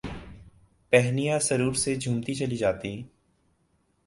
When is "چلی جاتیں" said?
2.35-3.01